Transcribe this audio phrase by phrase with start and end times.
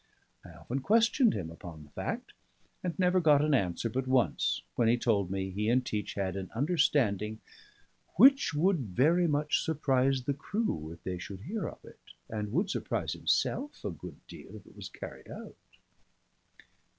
[0.43, 2.33] I often questioned him upon the fact,
[2.83, 6.35] and never got an answer but once, when he told me he and Teach had
[6.35, 7.39] an understanding
[8.15, 11.99] "which would very much surprise the crew if they should hear of it,
[12.31, 15.53] and would surprise himself a good deal if it was carried out."